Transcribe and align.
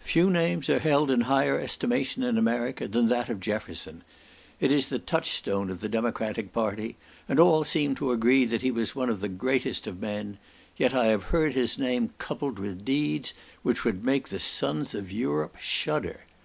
Few 0.00 0.28
names 0.30 0.68
are 0.68 0.80
held 0.80 1.12
in 1.12 1.20
higher 1.20 1.56
estimation 1.56 2.24
in 2.24 2.36
America, 2.36 2.88
than 2.88 3.06
that 3.06 3.28
of 3.28 3.38
Jefferson; 3.38 4.02
it 4.58 4.72
is 4.72 4.88
the 4.88 4.98
touchstone 4.98 5.70
of 5.70 5.78
the 5.78 5.88
democratic 5.88 6.52
party, 6.52 6.96
and 7.28 7.38
all 7.38 7.62
seem 7.62 7.94
to 7.94 8.10
agree 8.10 8.44
that 8.46 8.62
he 8.62 8.72
was 8.72 8.96
one 8.96 9.08
of 9.08 9.20
the 9.20 9.28
greatest 9.28 9.86
of 9.86 10.00
men; 10.00 10.38
yet 10.76 10.92
I 10.92 11.04
have 11.04 11.22
heard 11.30 11.54
his 11.54 11.78
name 11.78 12.10
coupled 12.18 12.58
with 12.58 12.84
deeds 12.84 13.32
which 13.62 13.84
would 13.84 14.04
make 14.04 14.30
the 14.30 14.40
sons 14.40 14.92
of 14.92 15.12
Europe 15.12 15.54
shudder. 15.60 16.22